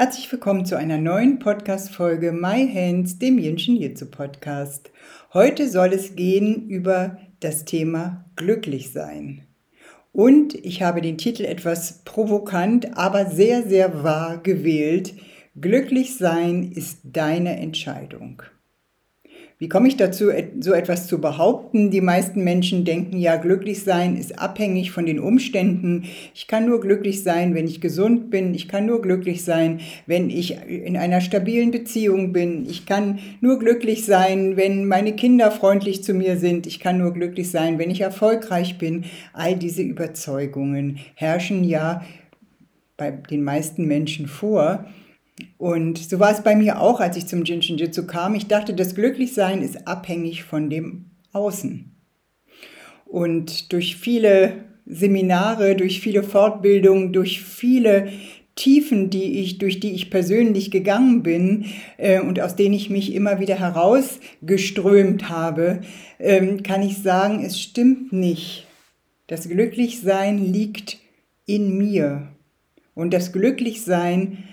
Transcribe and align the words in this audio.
Herzlich 0.00 0.32
willkommen 0.32 0.64
zu 0.64 0.78
einer 0.78 0.96
neuen 0.96 1.40
Podcast-Folge 1.40 2.32
My 2.32 2.66
Hands, 2.72 3.18
dem 3.18 3.36
Jinshin 3.38 3.76
Jitsu 3.76 4.06
Podcast. 4.06 4.90
Heute 5.34 5.68
soll 5.68 5.92
es 5.92 6.16
gehen 6.16 6.70
über 6.70 7.18
das 7.40 7.66
Thema 7.66 8.24
glücklich 8.34 8.94
sein. 8.94 9.46
Und 10.10 10.54
ich 10.54 10.80
habe 10.80 11.02
den 11.02 11.18
Titel 11.18 11.44
etwas 11.44 12.02
provokant, 12.06 12.96
aber 12.96 13.26
sehr, 13.26 13.62
sehr 13.62 14.02
wahr 14.02 14.38
gewählt. 14.38 15.12
Glücklich 15.60 16.16
sein 16.16 16.72
ist 16.72 17.00
deine 17.04 17.58
Entscheidung. 17.58 18.42
Wie 19.60 19.68
komme 19.68 19.88
ich 19.88 19.98
dazu, 19.98 20.30
so 20.60 20.72
etwas 20.72 21.06
zu 21.06 21.20
behaupten? 21.20 21.90
Die 21.90 22.00
meisten 22.00 22.42
Menschen 22.44 22.86
denken 22.86 23.18
ja, 23.18 23.36
glücklich 23.36 23.84
sein 23.84 24.16
ist 24.16 24.38
abhängig 24.38 24.90
von 24.90 25.04
den 25.04 25.20
Umständen. 25.20 26.04
Ich 26.34 26.46
kann 26.46 26.64
nur 26.64 26.80
glücklich 26.80 27.22
sein, 27.22 27.54
wenn 27.54 27.66
ich 27.66 27.82
gesund 27.82 28.30
bin. 28.30 28.54
Ich 28.54 28.68
kann 28.68 28.86
nur 28.86 29.02
glücklich 29.02 29.44
sein, 29.44 29.80
wenn 30.06 30.30
ich 30.30 30.56
in 30.66 30.96
einer 30.96 31.20
stabilen 31.20 31.72
Beziehung 31.72 32.32
bin. 32.32 32.64
Ich 32.70 32.86
kann 32.86 33.18
nur 33.42 33.58
glücklich 33.58 34.06
sein, 34.06 34.56
wenn 34.56 34.86
meine 34.86 35.14
Kinder 35.14 35.50
freundlich 35.50 36.02
zu 36.02 36.14
mir 36.14 36.38
sind. 36.38 36.66
Ich 36.66 36.80
kann 36.80 36.96
nur 36.96 37.12
glücklich 37.12 37.50
sein, 37.50 37.78
wenn 37.78 37.90
ich 37.90 38.00
erfolgreich 38.00 38.78
bin. 38.78 39.04
All 39.34 39.56
diese 39.56 39.82
Überzeugungen 39.82 41.00
herrschen 41.16 41.64
ja 41.64 42.02
bei 42.96 43.10
den 43.10 43.44
meisten 43.44 43.84
Menschen 43.84 44.26
vor. 44.26 44.86
Und 45.58 45.98
so 45.98 46.18
war 46.20 46.32
es 46.32 46.42
bei 46.42 46.56
mir 46.56 46.80
auch, 46.80 47.00
als 47.00 47.16
ich 47.16 47.26
zum 47.26 47.44
Jinshin 47.44 47.78
Jitsu 47.78 48.06
kam. 48.06 48.34
Ich 48.34 48.46
dachte, 48.46 48.74
das 48.74 48.94
Glücklichsein 48.94 49.62
ist 49.62 49.86
abhängig 49.86 50.44
von 50.44 50.70
dem 50.70 51.06
Außen. 51.32 51.94
Und 53.06 53.72
durch 53.72 53.96
viele 53.96 54.64
Seminare, 54.86 55.76
durch 55.76 56.00
viele 56.00 56.22
Fortbildungen, 56.22 57.12
durch 57.12 57.42
viele 57.42 58.12
Tiefen, 58.56 59.10
die 59.10 59.40
ich, 59.40 59.58
durch 59.58 59.80
die 59.80 59.92
ich 59.92 60.10
persönlich 60.10 60.70
gegangen 60.70 61.22
bin 61.22 61.66
äh, 61.96 62.20
und 62.20 62.40
aus 62.40 62.56
denen 62.56 62.74
ich 62.74 62.90
mich 62.90 63.14
immer 63.14 63.40
wieder 63.40 63.58
herausgeströmt 63.58 65.28
habe, 65.28 65.80
äh, 66.18 66.56
kann 66.58 66.82
ich 66.82 66.98
sagen, 66.98 67.42
es 67.44 67.60
stimmt 67.60 68.12
nicht. 68.12 68.66
Das 69.28 69.48
Glücklichsein 69.48 70.52
liegt 70.52 70.98
in 71.46 71.78
mir. 71.78 72.28
Und 72.94 73.14
das 73.14 73.32
Glücklichsein 73.32 74.44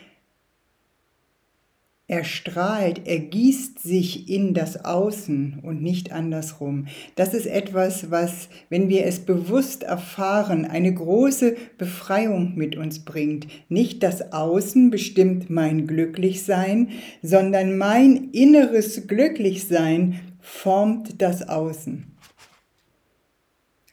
er 2.09 2.23
strahlt, 2.23 3.01
er 3.05 3.19
gießt 3.19 3.79
sich 3.79 4.29
in 4.29 4.53
das 4.53 4.85
Außen 4.85 5.59
und 5.61 5.81
nicht 5.81 6.13
andersrum. 6.13 6.87
Das 7.15 7.33
ist 7.33 7.47
etwas, 7.47 8.09
was, 8.09 8.47
wenn 8.69 8.87
wir 8.87 9.05
es 9.05 9.19
bewusst 9.19 9.83
erfahren, 9.83 10.63
eine 10.63 10.93
große 10.93 11.57
Befreiung 11.77 12.55
mit 12.55 12.77
uns 12.77 13.03
bringt. 13.03 13.47
Nicht 13.67 14.03
das 14.03 14.31
Außen 14.31 14.89
bestimmt 14.89 15.49
mein 15.49 15.85
Glücklichsein, 15.85 16.91
sondern 17.21 17.77
mein 17.77 18.29
inneres 18.31 19.07
Glücklichsein 19.07 20.21
formt 20.39 21.21
das 21.21 21.49
Außen. 21.49 22.05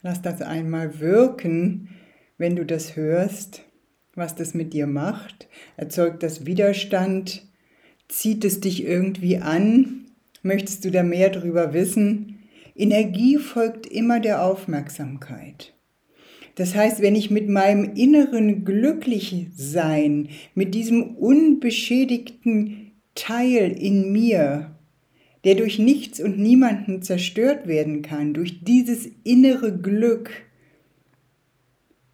Lass 0.02 0.22
das 0.22 0.40
einmal 0.40 1.00
wirken, 1.00 1.88
wenn 2.38 2.54
du 2.54 2.64
das 2.64 2.94
hörst, 2.94 3.62
was 4.14 4.36
das 4.36 4.54
mit 4.54 4.72
dir 4.72 4.86
macht. 4.86 5.48
Erzeugt 5.76 6.22
das 6.22 6.46
Widerstand? 6.46 7.42
Zieht 8.16 8.44
es 8.44 8.60
dich 8.60 8.84
irgendwie 8.84 9.38
an? 9.38 10.04
Möchtest 10.44 10.84
du 10.84 10.92
da 10.92 11.02
mehr 11.02 11.30
darüber 11.30 11.74
wissen? 11.74 12.38
Energie 12.76 13.38
folgt 13.38 13.88
immer 13.88 14.20
der 14.20 14.44
Aufmerksamkeit. 14.44 15.74
Das 16.54 16.76
heißt, 16.76 17.02
wenn 17.02 17.16
ich 17.16 17.32
mit 17.32 17.48
meinem 17.48 17.96
inneren 17.96 18.64
Glücklichsein, 18.64 20.28
mit 20.54 20.76
diesem 20.76 21.16
unbeschädigten 21.16 22.92
Teil 23.16 23.72
in 23.72 24.12
mir, 24.12 24.76
der 25.42 25.56
durch 25.56 25.80
nichts 25.80 26.20
und 26.20 26.38
niemanden 26.38 27.02
zerstört 27.02 27.66
werden 27.66 28.02
kann, 28.02 28.32
durch 28.32 28.62
dieses 28.62 29.08
innere 29.24 29.76
Glück, 29.76 30.30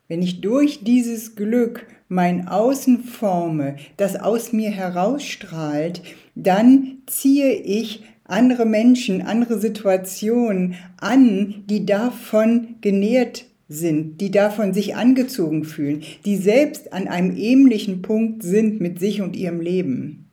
wenn 0.08 0.22
ich 0.22 0.40
durch 0.40 0.82
dieses 0.82 1.36
Glück 1.36 1.86
mein 2.10 2.48
Außen 2.48 3.04
forme, 3.04 3.76
das 3.96 4.16
aus 4.16 4.52
mir 4.52 4.70
herausstrahlt, 4.70 6.02
dann 6.34 6.98
ziehe 7.06 7.52
ich 7.52 8.02
andere 8.24 8.66
Menschen, 8.66 9.22
andere 9.22 9.60
Situationen 9.60 10.74
an, 11.00 11.62
die 11.66 11.86
davon 11.86 12.74
genährt 12.80 13.44
sind, 13.68 14.20
die 14.20 14.32
davon 14.32 14.74
sich 14.74 14.96
angezogen 14.96 15.64
fühlen, 15.64 16.02
die 16.24 16.36
selbst 16.36 16.92
an 16.92 17.06
einem 17.06 17.36
ähnlichen 17.36 18.02
Punkt 18.02 18.42
sind 18.42 18.80
mit 18.80 18.98
sich 18.98 19.22
und 19.22 19.36
ihrem 19.36 19.60
Leben. 19.60 20.28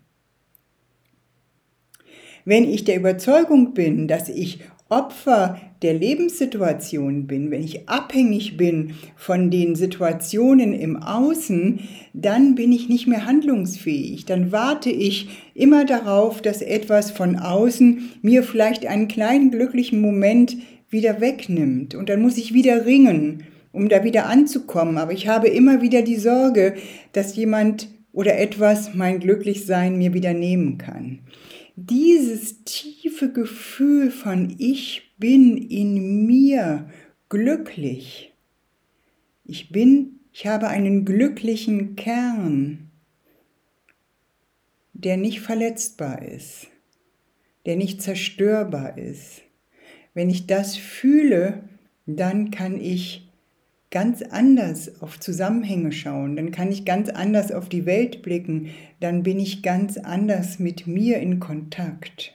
Wenn 2.43 2.63
ich 2.63 2.85
der 2.85 2.95
Überzeugung 2.95 3.75
bin, 3.75 4.07
dass 4.07 4.29
ich 4.29 4.61
Opfer 4.89 5.59
der 5.81 5.93
Lebenssituation 5.93 7.27
bin, 7.27 7.51
wenn 7.51 7.63
ich 7.63 7.89
abhängig 7.89 8.57
bin 8.57 8.93
von 9.15 9.51
den 9.51 9.75
Situationen 9.75 10.73
im 10.73 10.97
Außen, 10.97 11.81
dann 12.13 12.55
bin 12.55 12.71
ich 12.71 12.87
nicht 12.87 13.05
mehr 13.05 13.25
handlungsfähig. 13.25 14.25
Dann 14.25 14.51
warte 14.51 14.89
ich 14.89 15.29
immer 15.53 15.85
darauf, 15.85 16.41
dass 16.41 16.61
etwas 16.61 17.11
von 17.11 17.35
außen 17.35 18.11
mir 18.21 18.43
vielleicht 18.43 18.85
einen 18.85 19.07
kleinen 19.07 19.51
glücklichen 19.51 20.01
Moment 20.01 20.57
wieder 20.89 21.19
wegnimmt. 21.19 21.93
Und 21.93 22.09
dann 22.09 22.21
muss 22.21 22.37
ich 22.37 22.53
wieder 22.53 22.85
ringen, 22.85 23.43
um 23.73 23.89
da 23.89 24.03
wieder 24.03 24.27
anzukommen. 24.27 24.97
Aber 24.97 25.11
ich 25.11 25.27
habe 25.27 25.47
immer 25.47 25.81
wieder 25.81 26.01
die 26.01 26.15
Sorge, 26.15 26.75
dass 27.11 27.35
jemand 27.35 27.89
oder 28.13 28.39
etwas 28.39 28.95
mein 28.95 29.19
Glücklichsein 29.19 29.97
mir 29.97 30.13
wieder 30.13 30.33
nehmen 30.33 30.77
kann 30.77 31.19
dieses 31.79 32.63
tiefe 32.63 33.31
Gefühl 33.31 34.09
von 34.09 34.55
ich 34.57 35.13
bin 35.19 35.55
in 35.57 36.25
mir 36.25 36.89
glücklich. 37.29 38.33
Ich 39.45 39.69
bin, 39.69 40.19
ich 40.33 40.47
habe 40.47 40.69
einen 40.69 41.05
glücklichen 41.05 41.95
Kern, 41.95 42.89
der 44.93 45.17
nicht 45.17 45.41
verletzbar 45.41 46.23
ist, 46.23 46.65
der 47.67 47.75
nicht 47.75 48.01
zerstörbar 48.01 48.97
ist. 48.97 49.43
Wenn 50.15 50.31
ich 50.31 50.47
das 50.47 50.77
fühle, 50.77 51.69
dann 52.07 52.49
kann 52.49 52.81
ich 52.81 53.26
ganz 53.89 54.21
anders 54.21 55.01
auf 55.01 55.19
Zusammenhänge 55.19 55.91
schauen, 55.91 56.35
dann 56.35 56.51
kann 56.51 56.71
ich 56.71 56.85
ganz 56.85 57.09
anders 57.09 57.51
auf 57.51 57.69
die 57.69 57.85
Welt 57.85 58.21
blicken, 58.21 58.69
dann 58.99 59.23
bin 59.23 59.39
ich 59.39 59.63
ganz 59.63 59.97
anders 59.97 60.59
mit 60.59 60.87
mir 60.87 61.19
in 61.19 61.39
Kontakt. 61.39 62.33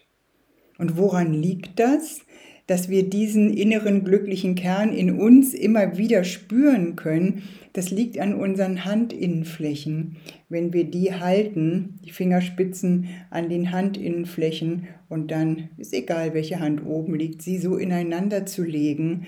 Und 0.78 0.96
woran 0.96 1.34
liegt 1.34 1.78
das? 1.78 2.20
Dass 2.66 2.88
wir 2.88 3.10
diesen 3.10 3.52
inneren 3.52 4.04
glücklichen 4.04 4.54
Kern 4.54 4.92
in 4.92 5.18
uns 5.18 5.52
immer 5.52 5.98
wieder 5.98 6.24
spüren 6.24 6.96
können, 6.96 7.42
das 7.74 7.90
liegt 7.90 8.18
an 8.18 8.34
unseren 8.34 8.84
Handinnenflächen. 8.84 10.16
Wenn 10.48 10.72
wir 10.72 10.84
die 10.84 11.14
halten, 11.14 11.98
die 12.04 12.12
Fingerspitzen 12.12 13.08
an 13.30 13.48
den 13.48 13.72
Handinnenflächen 13.72 14.86
und 15.08 15.30
dann 15.30 15.70
ist 15.76 15.92
egal, 15.92 16.34
welche 16.34 16.60
Hand 16.60 16.86
oben 16.86 17.14
liegt, 17.14 17.42
sie 17.42 17.58
so 17.58 17.76
ineinander 17.76 18.46
zu 18.46 18.62
legen, 18.62 19.26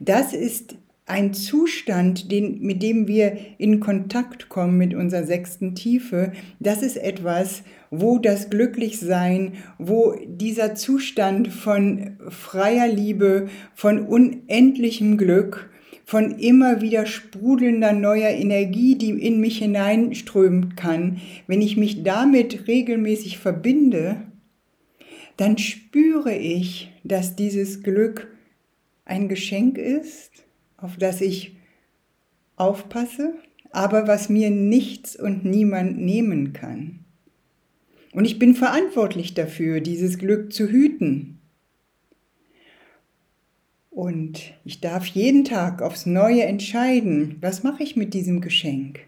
das 0.00 0.32
ist 0.32 0.76
ein 1.10 1.34
Zustand, 1.34 2.30
den, 2.30 2.60
mit 2.60 2.82
dem 2.82 3.08
wir 3.08 3.36
in 3.58 3.80
Kontakt 3.80 4.48
kommen 4.48 4.78
mit 4.78 4.94
unserer 4.94 5.24
sechsten 5.24 5.74
Tiefe, 5.74 6.32
das 6.60 6.82
ist 6.82 6.96
etwas, 6.96 7.62
wo 7.90 8.18
das 8.18 8.48
Glücklichsein, 8.48 9.54
wo 9.78 10.14
dieser 10.24 10.74
Zustand 10.74 11.48
von 11.48 12.16
freier 12.28 12.88
Liebe, 12.88 13.48
von 13.74 14.06
unendlichem 14.06 15.18
Glück, 15.18 15.70
von 16.04 16.38
immer 16.38 16.80
wieder 16.80 17.06
sprudelnder 17.06 17.92
neuer 17.92 18.30
Energie, 18.30 18.96
die 18.96 19.10
in 19.10 19.40
mich 19.40 19.58
hineinströmen 19.58 20.76
kann, 20.76 21.20
wenn 21.46 21.62
ich 21.62 21.76
mich 21.76 22.02
damit 22.02 22.68
regelmäßig 22.68 23.38
verbinde, 23.38 24.22
dann 25.36 25.58
spüre 25.58 26.34
ich, 26.34 26.90
dass 27.04 27.36
dieses 27.36 27.82
Glück 27.82 28.28
ein 29.04 29.28
Geschenk 29.28 29.78
ist 29.78 30.44
auf 30.80 30.96
das 30.96 31.20
ich 31.20 31.56
aufpasse, 32.56 33.34
aber 33.70 34.06
was 34.06 34.28
mir 34.28 34.50
nichts 34.50 35.16
und 35.16 35.44
niemand 35.44 35.98
nehmen 35.98 36.52
kann. 36.52 37.00
Und 38.12 38.24
ich 38.24 38.38
bin 38.38 38.54
verantwortlich 38.54 39.34
dafür, 39.34 39.80
dieses 39.80 40.18
Glück 40.18 40.52
zu 40.52 40.68
hüten. 40.68 41.38
Und 43.90 44.54
ich 44.64 44.80
darf 44.80 45.06
jeden 45.06 45.44
Tag 45.44 45.82
aufs 45.82 46.06
Neue 46.06 46.44
entscheiden, 46.44 47.36
was 47.40 47.62
mache 47.62 47.82
ich 47.82 47.96
mit 47.96 48.14
diesem 48.14 48.40
Geschenk. 48.40 49.00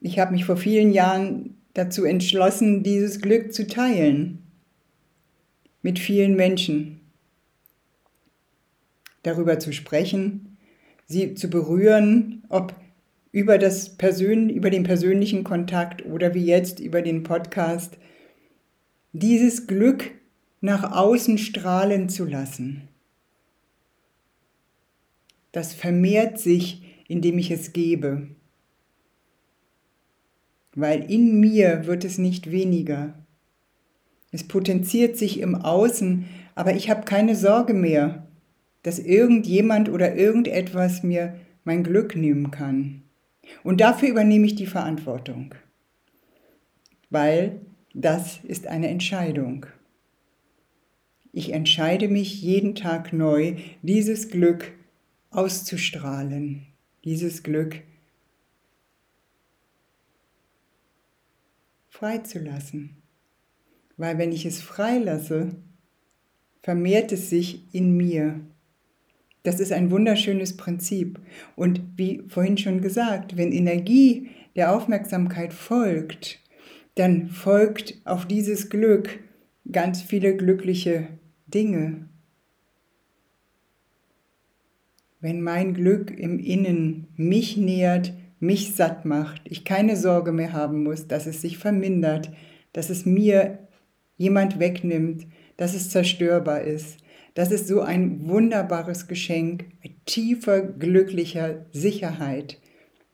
Ich 0.00 0.18
habe 0.18 0.32
mich 0.32 0.44
vor 0.44 0.56
vielen 0.56 0.92
Jahren 0.92 1.56
dazu 1.74 2.04
entschlossen, 2.04 2.82
dieses 2.82 3.20
Glück 3.20 3.52
zu 3.52 3.66
teilen 3.66 4.38
mit 5.82 5.98
vielen 5.98 6.34
Menschen. 6.36 7.00
Darüber 9.24 9.58
zu 9.58 9.72
sprechen, 9.72 10.56
sie 11.06 11.34
zu 11.34 11.50
berühren, 11.50 12.44
ob 12.48 12.74
über, 13.32 13.58
das 13.58 13.96
Persön 13.96 14.48
über 14.48 14.70
den 14.70 14.84
persönlichen 14.84 15.42
Kontakt 15.42 16.06
oder 16.06 16.34
wie 16.34 16.44
jetzt 16.44 16.78
über 16.78 17.02
den 17.02 17.24
Podcast, 17.24 17.98
dieses 19.12 19.66
Glück 19.66 20.12
nach 20.60 20.92
außen 20.92 21.38
strahlen 21.38 22.08
zu 22.08 22.24
lassen. 22.24 22.88
Das 25.50 25.74
vermehrt 25.74 26.38
sich, 26.38 26.82
indem 27.08 27.38
ich 27.38 27.50
es 27.50 27.72
gebe. 27.72 28.28
Weil 30.74 31.10
in 31.10 31.40
mir 31.40 31.86
wird 31.86 32.04
es 32.04 32.18
nicht 32.18 32.50
weniger. 32.50 33.14
Es 34.32 34.42
potenziert 34.42 35.16
sich 35.16 35.38
im 35.38 35.54
Außen, 35.54 36.24
aber 36.56 36.74
ich 36.74 36.90
habe 36.90 37.04
keine 37.04 37.36
Sorge 37.36 37.74
mehr, 37.74 38.23
dass 38.84 38.98
irgendjemand 39.00 39.88
oder 39.88 40.14
irgendetwas 40.14 41.02
mir 41.02 41.34
mein 41.64 41.82
Glück 41.82 42.14
nehmen 42.14 42.52
kann. 42.52 43.02
Und 43.64 43.80
dafür 43.80 44.10
übernehme 44.10 44.46
ich 44.46 44.54
die 44.54 44.66
Verantwortung, 44.66 45.54
weil 47.10 47.60
das 47.94 48.38
ist 48.44 48.66
eine 48.66 48.88
Entscheidung. 48.88 49.66
Ich 51.32 51.52
entscheide 51.52 52.08
mich 52.08 52.42
jeden 52.42 52.74
Tag 52.74 53.12
neu, 53.12 53.56
dieses 53.82 54.28
Glück 54.28 54.72
auszustrahlen, 55.30 56.66
dieses 57.04 57.42
Glück 57.42 57.82
freizulassen. 61.88 63.02
Weil 63.96 64.18
wenn 64.18 64.32
ich 64.32 64.44
es 64.44 64.60
freilasse, 64.60 65.56
vermehrt 66.62 67.12
es 67.12 67.30
sich 67.30 67.74
in 67.74 67.96
mir 67.96 68.40
das 69.44 69.60
ist 69.60 69.72
ein 69.72 69.90
wunderschönes 69.90 70.56
Prinzip. 70.56 71.20
Und 71.54 71.80
wie 71.96 72.22
vorhin 72.28 72.58
schon 72.58 72.80
gesagt, 72.80 73.36
wenn 73.36 73.52
Energie 73.52 74.30
der 74.56 74.74
Aufmerksamkeit 74.74 75.52
folgt, 75.52 76.40
dann 76.96 77.28
folgt 77.28 78.00
auf 78.04 78.26
dieses 78.26 78.70
Glück 78.70 79.20
ganz 79.70 80.02
viele 80.02 80.36
glückliche 80.36 81.08
Dinge. 81.46 82.08
Wenn 85.20 85.42
mein 85.42 85.74
Glück 85.74 86.10
im 86.10 86.38
Innen 86.38 87.08
mich 87.16 87.56
nährt, 87.56 88.14
mich 88.40 88.74
satt 88.74 89.04
macht, 89.04 89.42
ich 89.44 89.64
keine 89.64 89.96
Sorge 89.96 90.32
mehr 90.32 90.52
haben 90.52 90.84
muss, 90.84 91.06
dass 91.06 91.26
es 91.26 91.40
sich 91.40 91.58
vermindert, 91.58 92.30
dass 92.72 92.90
es 92.90 93.04
mir 93.04 93.58
jemand 94.16 94.58
wegnimmt, 94.58 95.26
dass 95.56 95.74
es 95.74 95.90
zerstörbar 95.90 96.62
ist, 96.62 96.98
das 97.34 97.50
ist 97.50 97.66
so 97.66 97.80
ein 97.80 98.28
wunderbares 98.28 99.08
Geschenk 99.08 99.66
tiefer, 100.06 100.62
glücklicher 100.62 101.66
Sicherheit 101.72 102.60